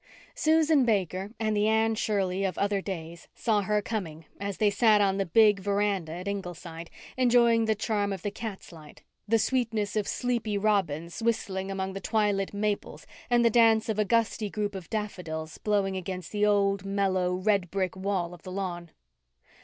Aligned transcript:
Susan 0.33 0.83
Baker 0.83 1.29
and 1.39 1.55
the 1.55 1.67
Anne 1.67 1.93
Shirley 1.93 2.43
of 2.43 2.57
other 2.57 2.81
days 2.81 3.27
saw 3.35 3.61
her 3.61 3.83
coming, 3.83 4.25
as 4.39 4.57
they 4.57 4.71
sat 4.71 4.99
on 4.99 5.17
the 5.17 5.27
big 5.27 5.59
veranda 5.59 6.11
at 6.13 6.27
Ingleside, 6.27 6.89
enjoying 7.17 7.65
the 7.65 7.75
charm 7.75 8.11
of 8.11 8.23
the 8.23 8.31
cat's 8.31 8.71
light, 8.71 9.03
the 9.27 9.37
sweetness 9.37 9.95
of 9.95 10.07
sleepy 10.07 10.57
robins 10.57 11.21
whistling 11.21 11.69
among 11.69 11.93
the 11.93 12.01
twilit 12.01 12.51
maples, 12.51 13.05
and 13.29 13.45
the 13.45 13.51
dance 13.51 13.89
of 13.89 13.99
a 13.99 14.03
gusty 14.05 14.49
group 14.49 14.73
of 14.73 14.89
daffodils 14.89 15.59
blowing 15.59 15.95
against 15.95 16.31
the 16.31 16.47
old, 16.47 16.83
mellow, 16.83 17.35
red 17.35 17.69
brick 17.69 17.95
wall 17.95 18.33
of 18.33 18.41
the 18.41 18.51
lawn. 18.51 18.89